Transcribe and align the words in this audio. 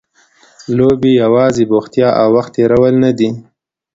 لوبې 0.77 1.11
یوازې 1.23 1.63
بوختیا 1.71 2.09
او 2.21 2.27
وخت 2.35 2.51
تېرول 2.57 2.93
نه 3.03 3.11
دي. 3.17 3.29